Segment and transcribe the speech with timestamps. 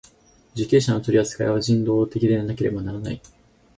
[0.55, 3.21] 受刑者の取扱いは人道的でなければならない。